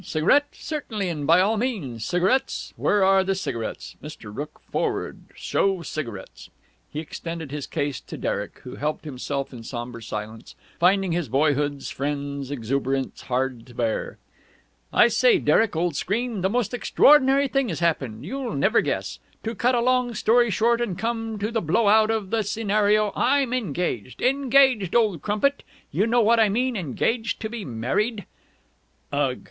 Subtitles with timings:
[0.03, 0.47] Cigarette?
[0.53, 2.03] Certainly and by all means.
[2.05, 2.73] Cigarettes?
[2.75, 3.95] Where are the cigarettes?
[4.01, 4.35] Mr.
[4.35, 5.25] Rooke, forward!
[5.35, 6.49] Show cigarettes."
[6.89, 11.91] He extended his case to Derek, who helped himself in sombre silence, finding his boyhood's
[11.91, 14.17] friend's exuberance hard to bear.
[14.91, 18.25] "I say, Derek, old scream, the most extraordinary thing has happened!
[18.25, 19.19] You'll never guess.
[19.43, 23.11] To cut a long story short and come to the blow out of the scenario,
[23.15, 24.19] I'm engaged!
[24.19, 25.61] Engaged, old crumpet!
[25.91, 28.25] You know what I mean engaged to be married!"
[29.11, 29.37] "Ugh!"